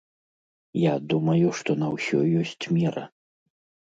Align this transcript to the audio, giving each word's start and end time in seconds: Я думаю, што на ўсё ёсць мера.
Я 0.83 0.93
думаю, 1.11 1.49
што 1.59 1.75
на 1.81 1.89
ўсё 1.97 2.17
ёсць 2.39 2.65
мера. 2.79 3.03